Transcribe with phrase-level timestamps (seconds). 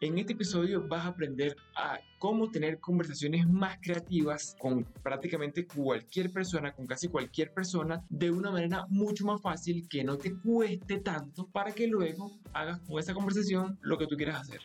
[0.00, 6.30] En este episodio vas a aprender a cómo tener conversaciones más creativas con prácticamente cualquier
[6.32, 11.00] persona, con casi cualquier persona, de una manera mucho más fácil que no te cueste
[11.00, 14.60] tanto para que luego hagas con esa conversación lo que tú quieras hacer.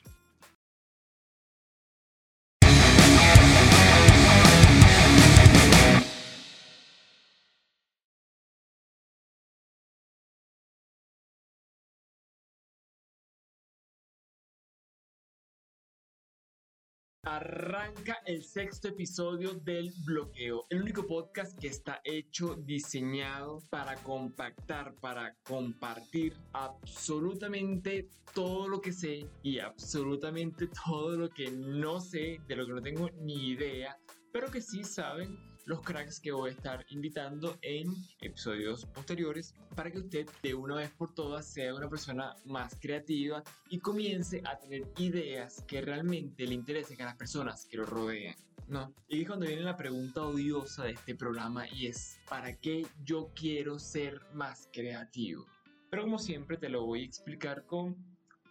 [17.36, 24.94] Arranca el sexto episodio del bloqueo, el único podcast que está hecho, diseñado para compactar,
[25.02, 32.56] para compartir absolutamente todo lo que sé y absolutamente todo lo que no sé, de
[32.56, 33.98] lo que no tengo ni idea,
[34.32, 39.92] pero que sí saben los cracks que voy a estar invitando en episodios posteriores para
[39.92, 44.58] que usted de una vez por todas sea una persona más creativa y comience a
[44.58, 48.36] tener ideas que realmente le interesen a las personas que lo rodean.
[48.68, 48.94] ¿no?
[49.08, 53.32] Y es cuando viene la pregunta odiosa de este programa y es, ¿para qué yo
[53.36, 55.46] quiero ser más creativo?
[55.90, 57.96] Pero como siempre te lo voy a explicar con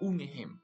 [0.01, 0.61] un ejemplo.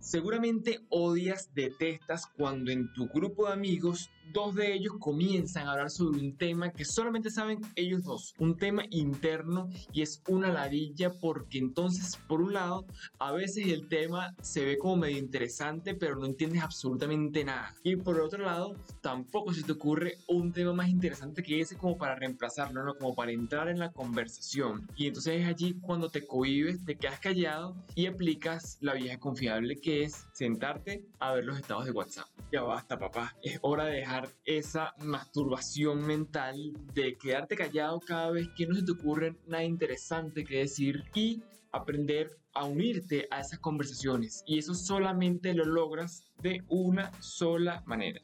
[0.00, 5.90] Seguramente odias, detestas cuando en tu grupo de amigos dos de ellos comienzan a hablar
[5.90, 11.12] sobre un tema que solamente saben ellos dos, un tema interno y es una ladilla
[11.20, 12.86] porque entonces por un lado
[13.18, 17.74] a veces el tema se ve como medio interesante pero no entiendes absolutamente nada.
[17.82, 21.96] Y por otro lado tampoco se te ocurre un tema más interesante que ese como
[21.96, 24.88] para reemplazarlo, no como para entrar en la conversación.
[24.96, 29.76] Y entonces es allí cuando te cohibes, te quedas callado y aplicas la vieja confiable
[29.76, 32.26] que es sentarte a ver los estados de WhatsApp.
[32.52, 38.48] Ya basta papá, es hora de dejar esa masturbación mental de quedarte callado cada vez
[38.56, 43.58] que no se te ocurre nada interesante que decir y aprender a unirte a esas
[43.58, 44.42] conversaciones.
[44.46, 48.20] Y eso solamente lo logras de una sola manera,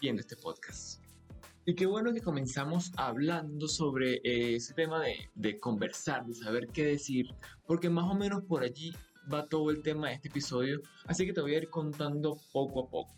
[0.00, 1.02] viendo este podcast.
[1.66, 6.68] Y qué bueno que comenzamos hablando sobre eh, ese tema de, de conversar, de saber
[6.68, 7.34] qué decir,
[7.66, 8.92] porque más o menos por allí
[9.32, 12.84] va todo el tema de este episodio, así que te voy a ir contando poco
[12.84, 13.14] a poco.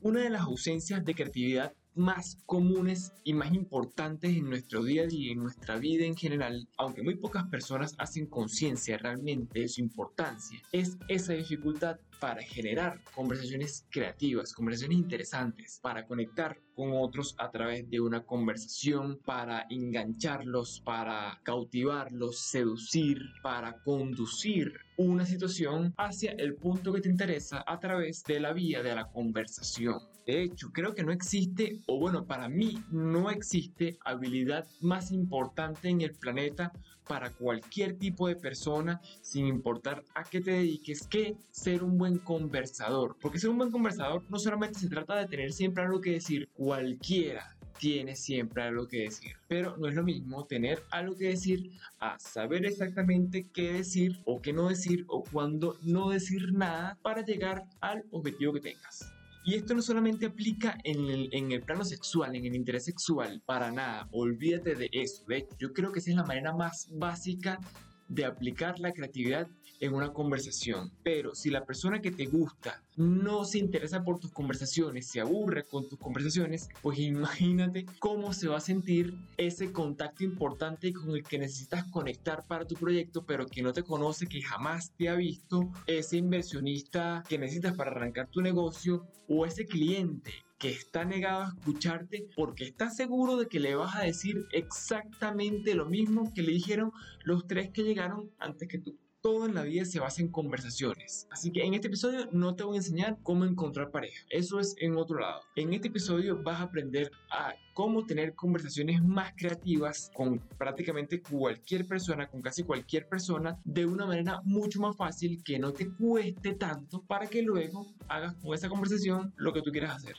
[0.00, 5.06] Una de las ausencias de creatividad más comunes y más importantes en nuestro día a
[5.06, 9.80] día, en nuestra vida en general, aunque muy pocas personas hacen conciencia realmente de su
[9.80, 17.50] importancia, es esa dificultad para generar conversaciones creativas, conversaciones interesantes, para conectar con otros a
[17.50, 26.54] través de una conversación, para engancharlos, para cautivarlos, seducir, para conducir una situación hacia el
[26.54, 30.00] punto que te interesa a través de la vía de la conversación.
[30.26, 35.88] De hecho, creo que no existe, o bueno, para mí no existe habilidad más importante
[35.88, 36.72] en el planeta
[37.08, 42.18] para cualquier tipo de persona, sin importar a qué te dediques, que ser un buen
[42.18, 43.16] conversador.
[43.20, 46.48] Porque ser un buen conversador no solamente se trata de tener siempre algo que decir,
[46.62, 49.32] cualquiera tiene siempre algo que decir.
[49.48, 54.40] Pero no es lo mismo tener algo que decir a saber exactamente qué decir o
[54.40, 59.12] qué no decir o cuándo no decir nada para llegar al objetivo que tengas.
[59.44, 63.42] Y esto no solamente aplica en el, en el, plano sexual, en el interés sexual,
[63.44, 65.24] para nada, olvídate de eso.
[65.26, 67.58] De hecho, yo creo que esa es la manera más básica
[68.06, 69.48] de aplicar la creatividad
[69.82, 70.92] en una conversación.
[71.02, 75.64] Pero si la persona que te gusta no se interesa por tus conversaciones, se aburre
[75.64, 81.24] con tus conversaciones, pues imagínate cómo se va a sentir ese contacto importante con el
[81.24, 85.16] que necesitas conectar para tu proyecto, pero que no te conoce, que jamás te ha
[85.16, 91.42] visto, ese inversionista que necesitas para arrancar tu negocio o ese cliente que está negado
[91.42, 96.42] a escucharte porque está seguro de que le vas a decir exactamente lo mismo que
[96.42, 96.92] le dijeron
[97.24, 101.28] los tres que llegaron antes que tú todo en la vida se basa en conversaciones.
[101.30, 104.20] Así que en este episodio no te voy a enseñar cómo encontrar pareja.
[104.28, 105.42] Eso es en otro lado.
[105.54, 111.86] En este episodio vas a aprender a cómo tener conversaciones más creativas con prácticamente cualquier
[111.86, 116.54] persona, con casi cualquier persona, de una manera mucho más fácil que no te cueste
[116.54, 120.16] tanto para que luego hagas con esa conversación lo que tú quieras hacer.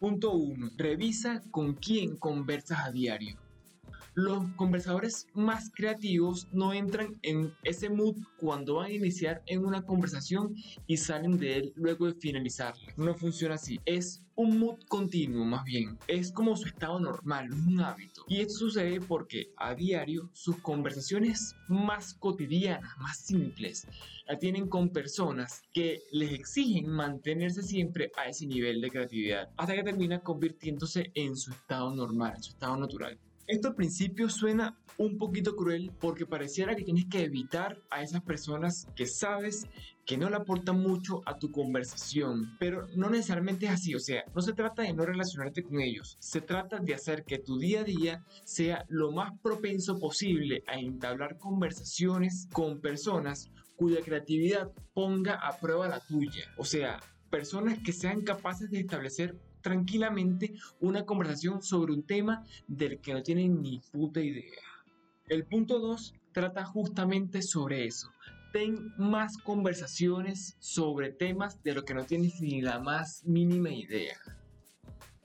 [0.00, 0.70] Punto 1.
[0.78, 3.36] Revisa con quién conversas a diario
[4.18, 9.82] los conversadores más creativos no entran en ese mood cuando van a iniciar en una
[9.82, 10.56] conversación
[10.88, 12.92] y salen de él luego de finalizarla.
[12.96, 13.78] No funciona así.
[13.84, 15.96] Es un mood continuo más bien.
[16.08, 18.24] Es como su estado normal, un hábito.
[18.26, 23.86] Y esto sucede porque a diario sus conversaciones más cotidianas, más simples,
[24.26, 29.76] la tienen con personas que les exigen mantenerse siempre a ese nivel de creatividad hasta
[29.76, 33.16] que termina convirtiéndose en su estado normal, en su estado natural.
[33.48, 38.20] Esto al principio suena un poquito cruel porque pareciera que tienes que evitar a esas
[38.20, 39.66] personas que sabes
[40.04, 44.22] que no le aportan mucho a tu conversación, pero no necesariamente es así, o sea,
[44.34, 47.80] no se trata de no relacionarte con ellos, se trata de hacer que tu día
[47.80, 55.36] a día sea lo más propenso posible a entablar conversaciones con personas cuya creatividad ponga
[55.36, 57.00] a prueba la tuya, o sea,
[57.30, 63.22] personas que sean capaces de establecer tranquilamente una conversación sobre un tema del que no
[63.22, 64.62] tienen ni puta idea.
[65.28, 68.10] El punto 2 trata justamente sobre eso.
[68.52, 74.16] Ten más conversaciones sobre temas de los que no tienes ni la más mínima idea.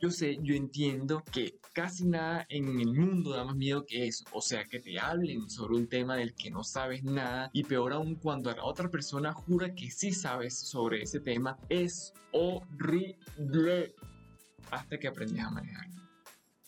[0.02, 4.26] Yo sé, yo entiendo que casi nada en el mundo da más miedo que eso.
[4.34, 7.94] O sea, que te hablen sobre un tema del que no sabes nada y peor
[7.94, 13.96] aún cuando la otra persona jura que sí sabes sobre ese tema es horrible
[14.74, 16.04] hasta que aprendes a manejarlo.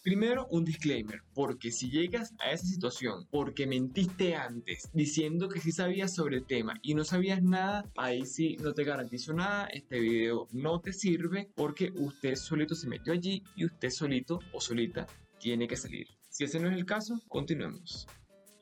[0.03, 5.71] Primero, un disclaimer, porque si llegas a esa situación porque mentiste antes diciendo que sí
[5.71, 9.99] sabías sobre el tema y no sabías nada, ahí sí no te garantizo nada, este
[9.99, 15.07] video no te sirve porque usted solito se metió allí y usted solito o solita
[15.39, 16.07] tiene que salir.
[16.29, 18.05] Si ese no es el caso, continuemos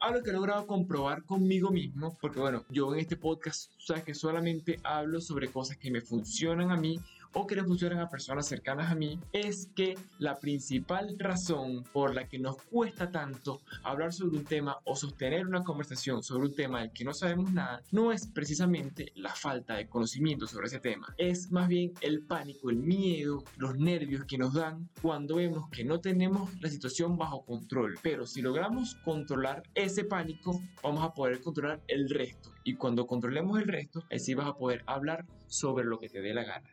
[0.04, 4.14] algo que he logrado comprobar conmigo mismo, porque bueno, yo en este podcast, sabes que
[4.14, 7.00] solamente hablo sobre cosas que me funcionan a mí
[7.34, 12.14] o que le funcionan a personas cercanas a mí es que la principal razón por
[12.14, 16.56] la que nos cuesta tanto hablar sobre un tema o sostener una conversación sobre un
[16.56, 20.80] tema del que no sabemos nada no es precisamente la falta de conocimiento sobre ese
[20.80, 25.70] tema, es más bien el pánico, el miedo, los nervios que nos dan cuando vemos
[25.70, 27.98] que no tenemos la situación bajo control.
[28.02, 32.52] Pero si logramos controlar ese pánico, vamos a poder controlar el resto.
[32.64, 36.34] Y cuando controlemos el resto, así vas a poder hablar sobre lo que te dé
[36.34, 36.70] la gana.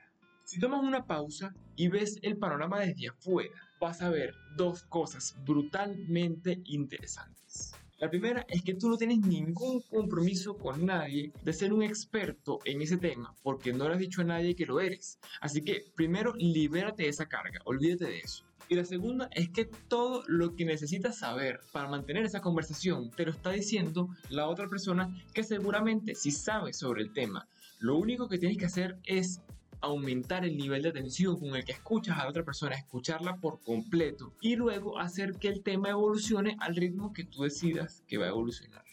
[0.50, 5.36] Si tomas una pausa y ves el panorama desde afuera, vas a ver dos cosas
[5.46, 7.72] brutalmente interesantes.
[7.98, 12.58] La primera es que tú no tienes ningún compromiso con nadie de ser un experto
[12.64, 15.20] en ese tema, porque no le has dicho a nadie que lo eres.
[15.40, 18.42] Así que primero libérate de esa carga, olvídate de eso.
[18.68, 23.24] Y la segunda es que todo lo que necesitas saber para mantener esa conversación te
[23.24, 27.46] lo está diciendo la otra persona que seguramente sí sabe sobre el tema.
[27.78, 29.40] Lo único que tienes que hacer es
[29.80, 33.60] aumentar el nivel de atención con el que escuchas a la otra persona, escucharla por
[33.60, 38.26] completo y luego hacer que el tema evolucione al ritmo que tú decidas que va
[38.26, 38.84] a evolucionar.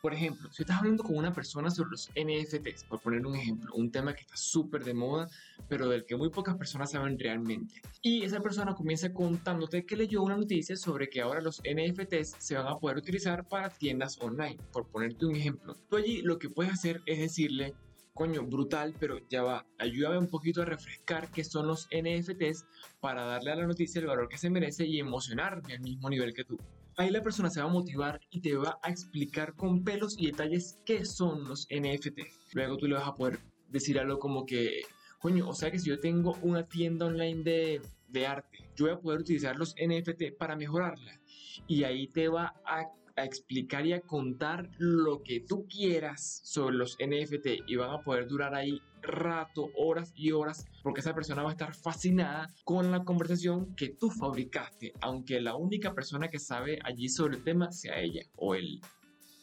[0.00, 3.74] Por ejemplo, si estás hablando con una persona sobre los NFTs, por poner un ejemplo,
[3.74, 5.28] un tema que está súper de moda,
[5.68, 10.22] pero del que muy pocas personas saben realmente, y esa persona comienza contándote que leyó
[10.22, 14.56] una noticia sobre que ahora los NFTs se van a poder utilizar para tiendas online,
[14.72, 17.74] por ponerte un ejemplo, tú allí lo que puedes hacer es decirle,
[18.20, 22.66] coño, brutal, pero ya va, ayúdame un poquito a refrescar qué son los NFTs
[23.00, 26.34] para darle a la noticia el valor que se merece y emocionarme al mismo nivel
[26.34, 26.58] que tú.
[26.98, 30.26] Ahí la persona se va a motivar y te va a explicar con pelos y
[30.26, 32.50] detalles qué son los NFTs.
[32.52, 33.38] Luego tú le vas a poder
[33.70, 34.82] decir algo como que,
[35.18, 38.94] coño, o sea que si yo tengo una tienda online de, de arte, yo voy
[38.96, 41.18] a poder utilizar los NFT para mejorarla.
[41.66, 42.84] Y ahí te va a
[43.20, 48.02] a explicar y a contar lo que tú quieras sobre los NFT y van a
[48.02, 52.90] poder durar ahí rato, horas y horas, porque esa persona va a estar fascinada con
[52.90, 57.72] la conversación que tú fabricaste, aunque la única persona que sabe allí sobre el tema
[57.72, 58.80] sea ella o él.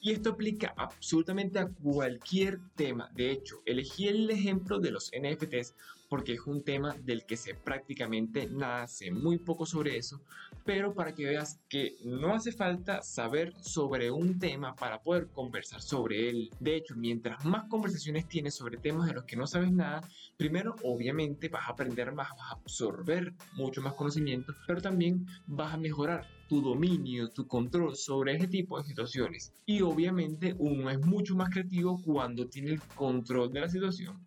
[0.01, 3.09] Y esto aplica absolutamente a cualquier tema.
[3.15, 5.73] De hecho, elegí el ejemplo de los NFTs
[6.09, 10.21] porque es un tema del que sé prácticamente nada, sé muy poco sobre eso,
[10.65, 15.81] pero para que veas que no hace falta saber sobre un tema para poder conversar
[15.81, 16.49] sobre él.
[16.59, 20.01] De hecho, mientras más conversaciones tienes sobre temas de los que no sabes nada,
[20.37, 25.73] primero obviamente vas a aprender más, vas a absorber mucho más conocimiento, pero también vas
[25.73, 29.53] a mejorar tu dominio, tu control sobre ese tipo de situaciones.
[29.65, 34.17] Y obviamente uno es mucho más creativo cuando tiene el control de la situación.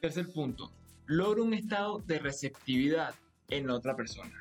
[0.00, 0.70] Tercer punto,
[1.10, 3.16] logra un estado de receptividad
[3.48, 4.32] en la otra persona.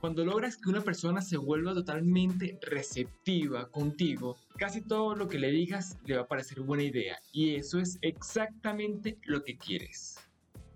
[0.00, 5.50] Cuando logras que una persona se vuelva totalmente receptiva contigo, casi todo lo que le
[5.50, 10.16] digas le va a parecer buena idea y eso es exactamente lo que quieres.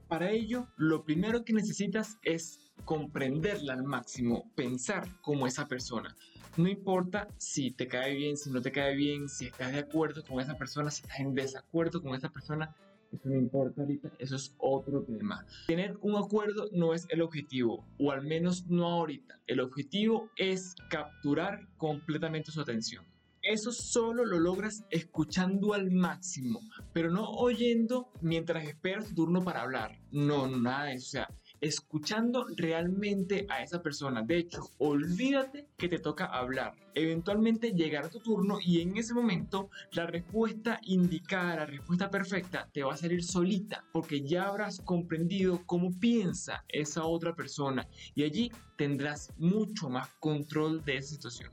[0.09, 6.15] Para ello, lo primero que necesitas es comprenderla al máximo, pensar como esa persona.
[6.59, 10.23] No importa si te cae bien, si no te cae bien, si estás de acuerdo
[10.23, 12.75] con esa persona, si estás en desacuerdo con esa persona,
[13.13, 15.45] eso no importa ahorita, eso es otro tema.
[15.67, 19.41] Tener un acuerdo no es el objetivo, o al menos no ahorita.
[19.47, 23.05] El objetivo es capturar completamente su atención.
[23.43, 26.61] Eso solo lo logras escuchando al máximo,
[26.93, 29.99] pero no oyendo mientras esperas tu turno para hablar.
[30.13, 31.07] No, nada de eso.
[31.07, 31.29] O sea,
[31.61, 34.23] escuchando realmente a esa persona.
[34.23, 36.75] De hecho, olvídate que te toca hablar.
[36.95, 42.83] Eventualmente llegará tu turno y en ese momento la respuesta indicada, la respuesta perfecta, te
[42.83, 48.51] va a salir solita porque ya habrás comprendido cómo piensa esa otra persona y allí
[48.77, 51.51] tendrás mucho más control de esa situación.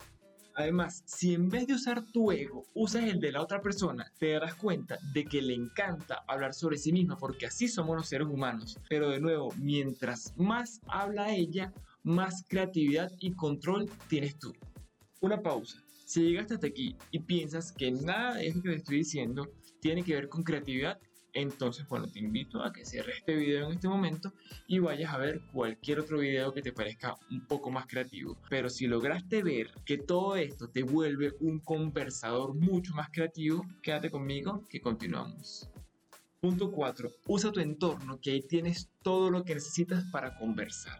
[0.58, 4.32] Además, si en vez de usar tu ego usas el de la otra persona, te
[4.32, 8.28] darás cuenta de que le encanta hablar sobre sí misma, porque así somos los seres
[8.28, 8.80] humanos.
[8.90, 11.72] Pero de nuevo, mientras más habla ella,
[12.02, 14.52] más creatividad y control tienes tú.
[15.22, 15.78] Una pausa.
[16.08, 19.48] Si llegaste hasta aquí y piensas que nada de eso que te estoy diciendo
[19.80, 20.98] tiene que ver con creatividad,
[21.34, 24.34] entonces, bueno, te invito a que cierres este video en este momento
[24.68, 28.38] y vayas a ver cualquier otro video que te parezca un poco más creativo.
[28.50, 34.10] Pero si lograste ver que todo esto te vuelve un conversador mucho más creativo, quédate
[34.10, 35.70] conmigo que continuamos.
[36.40, 37.10] Punto 4.
[37.28, 41.00] Usa tu entorno, que ahí tienes todo lo que necesitas para conversar.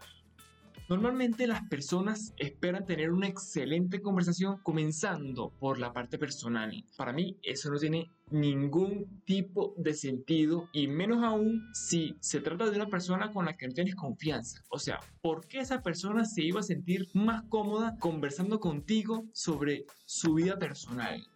[0.88, 6.82] Normalmente las personas esperan tener una excelente conversación comenzando por la parte personal.
[6.96, 12.68] Para mí eso no tiene ningún tipo de sentido y menos aún si se trata
[12.68, 14.62] de una persona con la que no tienes confianza.
[14.70, 19.86] O sea, ¿por qué esa persona se iba a sentir más cómoda conversando contigo sobre
[20.04, 21.26] su vida personal?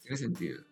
[0.00, 0.64] Tiene sentido.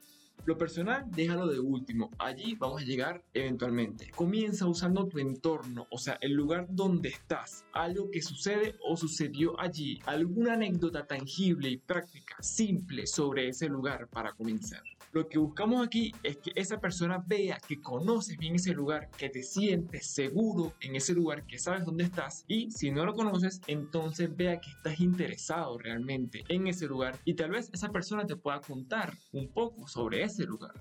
[0.46, 2.10] Lo personal, déjalo de último.
[2.18, 4.10] Allí vamos a llegar eventualmente.
[4.10, 7.66] Comienza usando tu entorno, o sea, el lugar donde estás.
[7.72, 10.00] Algo que sucede o sucedió allí.
[10.06, 14.82] Alguna anécdota tangible y práctica, simple sobre ese lugar para comenzar.
[15.12, 19.28] Lo que buscamos aquí es que esa persona vea que conoces bien ese lugar, que
[19.28, 23.60] te sientes seguro en ese lugar, que sabes dónde estás y si no lo conoces,
[23.66, 28.36] entonces vea que estás interesado realmente en ese lugar y tal vez esa persona te
[28.36, 30.74] pueda contar un poco sobre ese lugar.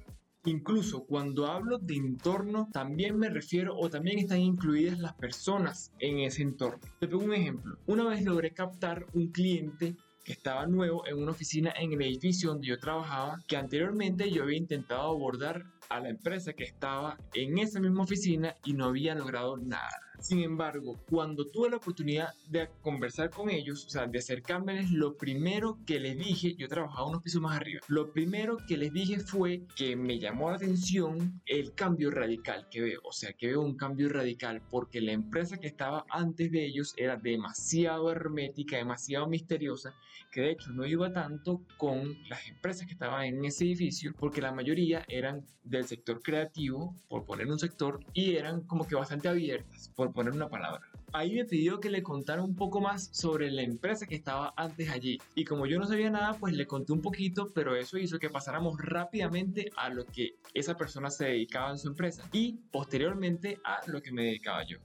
[0.46, 6.20] Incluso cuando hablo de entorno, también me refiero o también están incluidas las personas en
[6.20, 6.80] ese entorno.
[7.00, 7.78] Te pongo un ejemplo.
[7.88, 9.98] Una vez logré captar un cliente
[10.34, 14.58] estaba nuevo en una oficina en el edificio donde yo trabajaba, que anteriormente yo había
[14.58, 19.58] intentado abordar a la empresa que estaba en esa misma oficina y no había logrado
[19.58, 20.09] nada.
[20.20, 25.16] Sin embargo, cuando tuve la oportunidad de conversar con ellos, o sea, de acercármeles, lo
[25.16, 29.20] primero que les dije, yo trabajaba unos pisos más arriba, lo primero que les dije
[29.20, 33.62] fue que me llamó la atención el cambio radical que veo, o sea, que veo
[33.62, 39.28] un cambio radical porque la empresa que estaba antes de ellos era demasiado hermética, demasiado
[39.28, 39.94] misteriosa,
[40.32, 44.42] que de hecho no iba tanto con las empresas que estaban en ese edificio, porque
[44.42, 49.28] la mayoría eran del sector creativo, por poner un sector, y eran como que bastante
[49.28, 50.82] abiertas, por poner una palabra.
[51.14, 54.90] Ahí me pidió que le contara un poco más sobre la empresa que estaba antes
[54.90, 55.18] allí.
[55.36, 58.30] Y como yo no sabía nada, pues le conté un poquito, pero eso hizo que
[58.30, 63.80] pasáramos rápidamente a lo que esa persona se dedicaba en su empresa y posteriormente a
[63.88, 64.80] lo que me dedicaba yo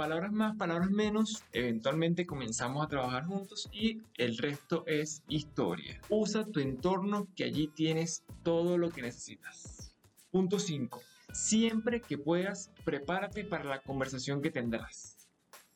[0.00, 6.00] palabras más, palabras menos, eventualmente comenzamos a trabajar juntos y el resto es historia.
[6.08, 9.94] Usa tu entorno que allí tienes todo lo que necesitas.
[10.30, 11.02] Punto 5.
[11.32, 15.16] Siempre que puedas, prepárate para la conversación que tendrás.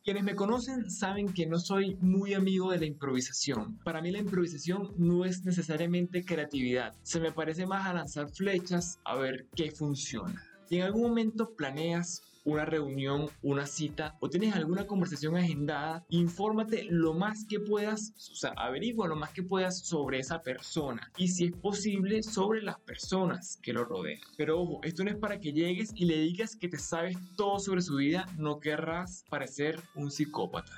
[0.04, 3.78] Quienes me conocen saben que no soy muy amigo de la improvisación.
[3.84, 6.94] Para mí la improvisación no es necesariamente creatividad.
[7.02, 10.42] Se me parece más a lanzar flechas a ver qué funciona.
[10.68, 16.84] Si en algún momento planeas una reunión, una cita o tienes alguna conversación agendada, infórmate
[16.90, 21.28] lo más que puedas, o sea, averigua lo más que puedas sobre esa persona y
[21.28, 24.20] si es posible sobre las personas que lo rodean.
[24.36, 27.58] Pero ojo, esto no es para que llegues y le digas que te sabes todo
[27.58, 30.72] sobre su vida, no querrás parecer un psicópata.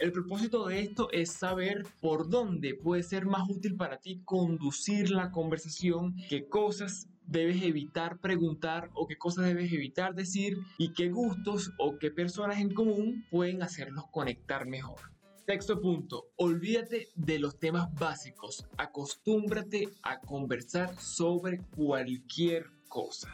[0.00, 5.10] El propósito de esto es saber por dónde puede ser más útil para ti conducir
[5.10, 11.08] la conversación, qué cosas debes evitar preguntar o qué cosas debes evitar decir y qué
[11.08, 15.00] gustos o qué personas en común pueden hacerlos conectar mejor.
[15.46, 23.28] Sexto punto, olvídate de los temas básicos, acostúmbrate a conversar sobre cualquier cosa.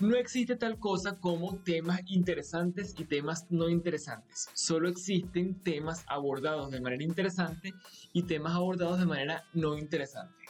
[0.00, 4.48] No existe tal cosa como temas interesantes y temas no interesantes.
[4.54, 7.74] Solo existen temas abordados de manera interesante
[8.12, 10.44] y temas abordados de manera no interesante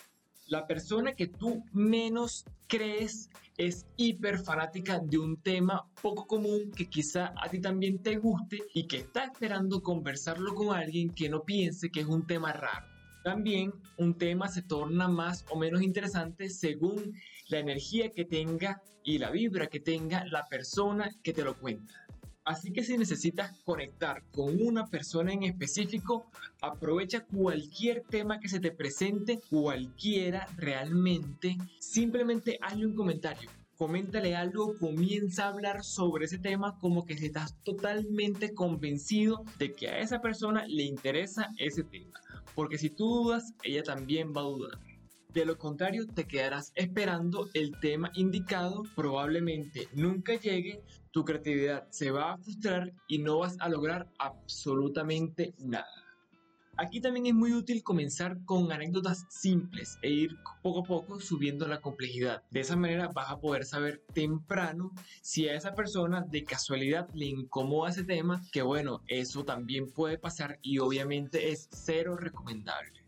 [0.46, 6.88] la persona que tú menos crees es hiper fanática de un tema poco común que
[6.88, 11.44] quizá a ti también te guste y que está esperando conversarlo con alguien que no
[11.44, 12.86] piense que es un tema raro.
[13.22, 17.14] También un tema se torna más o menos interesante según
[17.48, 22.03] la energía que tenga y la vibra que tenga la persona que te lo cuenta.
[22.44, 26.26] Así que si necesitas conectar con una persona en específico,
[26.60, 31.56] aprovecha cualquier tema que se te presente, cualquiera realmente.
[31.78, 33.48] Simplemente hazle un comentario.
[33.78, 39.88] coméntale algo, comienza a hablar sobre ese tema como que estás totalmente convencido de que
[39.88, 42.20] a esa persona le interesa ese tema.
[42.54, 44.93] Porque si tú dudas, ella también va a dudar.
[45.34, 52.12] De lo contrario, te quedarás esperando el tema indicado, probablemente nunca llegue, tu creatividad se
[52.12, 55.90] va a frustrar y no vas a lograr absolutamente nada.
[56.76, 61.66] Aquí también es muy útil comenzar con anécdotas simples e ir poco a poco subiendo
[61.66, 62.44] la complejidad.
[62.52, 67.26] De esa manera vas a poder saber temprano si a esa persona de casualidad le
[67.26, 73.02] incomoda ese tema, que bueno, eso también puede pasar y obviamente es cero recomendable.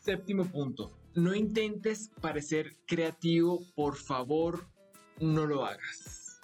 [0.00, 4.68] Séptimo punto, no intentes parecer creativo, por favor,
[5.20, 6.40] no lo hagas.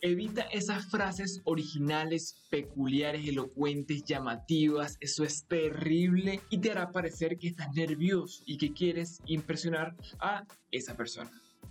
[0.00, 4.98] Evita esas frases originales, peculiares, elocuentes, llamativas.
[5.00, 10.44] Eso es terrible y te hará parecer que estás nervioso y que quieres impresionar a
[10.70, 11.30] esa persona.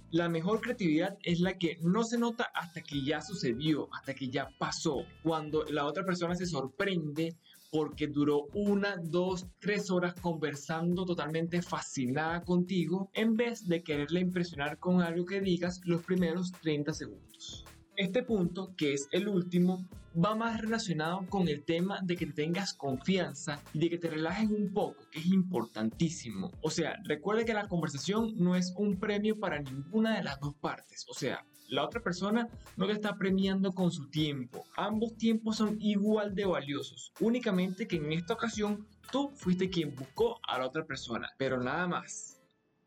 [0.10, 4.30] La mejor creatividad es la que no se nota hasta que ya sucedió, hasta que
[4.30, 5.06] ya pasó.
[5.24, 7.36] Cuando la otra persona se sorprende
[7.74, 14.77] porque duró una, dos, tres horas conversando totalmente fascinada contigo en vez de quererle impresionar
[14.77, 17.65] con algo que digas los primeros 30 segundos.
[17.96, 19.88] Este punto, que es el último,
[20.24, 24.51] va más relacionado con el tema de que tengas confianza y de que te relajes
[24.51, 26.51] un poco, que es importantísimo.
[26.62, 30.53] O sea, recuerda que la conversación no es un premio para ninguna de las dos
[30.56, 31.08] partes.
[31.10, 34.65] O sea, la otra persona no te está premiando con su tiempo.
[34.75, 37.12] Ambos tiempos son igual de valiosos.
[37.20, 41.29] Únicamente que en esta ocasión tú fuiste quien buscó a la otra persona.
[41.38, 42.41] Pero nada más.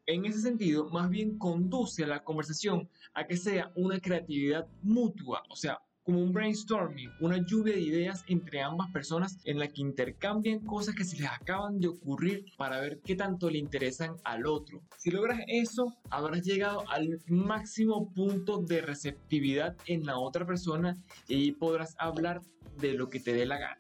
[0.09, 5.43] En ese sentido, más bien conduce a la conversación a que sea una creatividad mutua,
[5.51, 9.83] o sea, como un brainstorming, una lluvia de ideas entre ambas personas en la que
[9.83, 14.47] intercambian cosas que se les acaban de ocurrir para ver qué tanto le interesan al
[14.47, 14.81] otro.
[14.97, 20.97] Si logras eso, habrás llegado al máximo punto de receptividad en la otra persona
[21.27, 22.41] y podrás hablar
[22.79, 23.79] de lo que te dé la gana.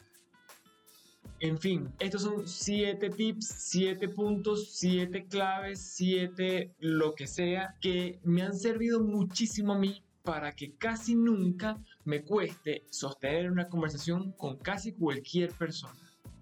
[1.38, 8.18] En fin, estos son siete tips, siete puntos, siete claves, siete lo que sea que
[8.25, 14.33] me han servido muchísimo a mí para que casi nunca me cueste sostener una conversación
[14.33, 15.95] con casi cualquier persona.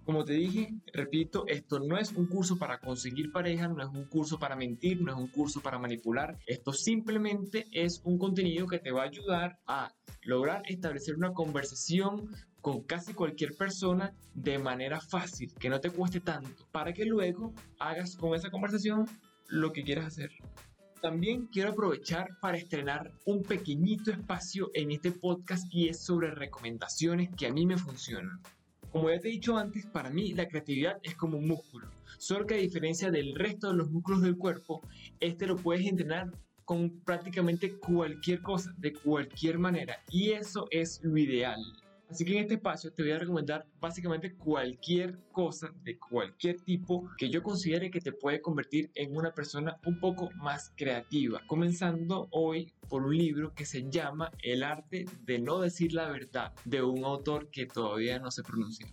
[0.04, 4.04] Como te dije, repito, esto no es un curso para conseguir pareja, no es un
[4.04, 6.38] curso para mentir, no es un curso para manipular.
[6.46, 12.30] Esto simplemente es un contenido que te va a ayudar a lograr establecer una conversación
[12.60, 17.54] con casi cualquier persona de manera fácil, que no te cueste tanto, para que luego
[17.78, 19.06] hagas con esa conversación
[19.48, 20.30] lo que quieras hacer.
[21.04, 27.28] También quiero aprovechar para estrenar un pequeñito espacio en este podcast y es sobre recomendaciones
[27.36, 28.40] que a mí me funcionan.
[28.90, 32.46] Como ya te he dicho antes, para mí la creatividad es como un músculo, solo
[32.46, 34.80] que a diferencia del resto de los músculos del cuerpo,
[35.20, 36.30] este lo puedes entrenar
[36.64, 41.60] con prácticamente cualquier cosa, de cualquier manera, y eso es lo ideal.
[42.14, 47.10] Así que en este espacio te voy a recomendar básicamente cualquier cosa de cualquier tipo
[47.18, 51.42] que yo considere que te puede convertir en una persona un poco más creativa.
[51.48, 56.52] Comenzando hoy por un libro que se llama El arte de no decir la verdad
[56.64, 58.86] de un autor que todavía no se pronuncia.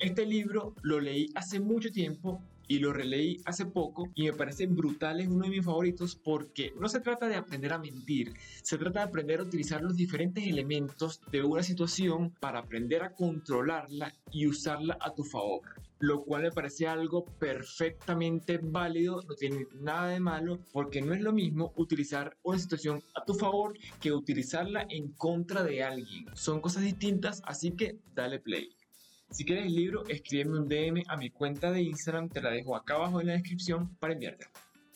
[0.00, 4.66] Este libro lo leí hace mucho tiempo y lo releí hace poco y me parece
[4.66, 8.78] brutal, es uno de mis favoritos porque no se trata de aprender a mentir, se
[8.78, 14.14] trata de aprender a utilizar los diferentes elementos de una situación para aprender a controlarla
[14.30, 15.62] y usarla a tu favor.
[16.00, 21.20] Lo cual me parece algo perfectamente válido, no tiene nada de malo, porque no es
[21.20, 26.26] lo mismo utilizar una situación a tu favor que utilizarla en contra de alguien.
[26.34, 28.77] Son cosas distintas, así que dale play.
[29.30, 32.74] Si quieres el libro, escríbeme un DM a mi cuenta de Instagram, te la dejo
[32.74, 34.46] acá abajo en la descripción para enviarte.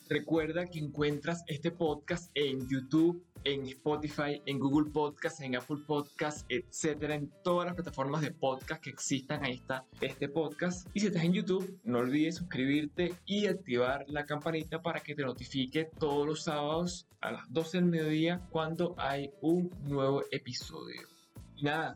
[0.09, 6.45] Recuerda que encuentras este podcast en YouTube, en Spotify, en Google Podcast, en Apple Podcast,
[6.49, 9.43] etcétera, en todas las plataformas de podcast que existan.
[9.43, 10.87] Ahí está este podcast.
[10.95, 15.23] Y si estás en YouTube, no olvides suscribirte y activar la campanita para que te
[15.23, 21.01] notifique todos los sábados a las 12 del mediodía cuando hay un nuevo episodio.
[21.55, 21.95] Y nada,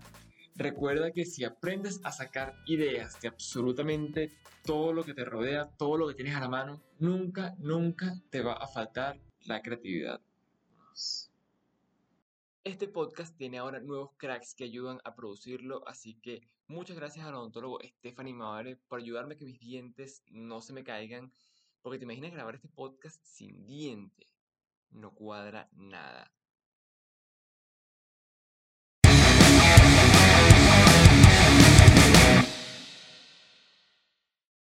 [0.57, 4.33] Recuerda que si aprendes a sacar ideas de absolutamente
[4.65, 8.41] todo lo que te rodea, todo lo que tienes a la mano, nunca, nunca te
[8.41, 10.19] va a faltar la creatividad.
[12.63, 17.35] Este podcast tiene ahora nuevos cracks que ayudan a producirlo, así que muchas gracias al
[17.35, 21.31] odontólogo Stephanie Mavare por ayudarme a que mis dientes no se me caigan,
[21.83, 24.25] porque te imaginas grabar este podcast sin diente.
[24.89, 26.31] No cuadra nada.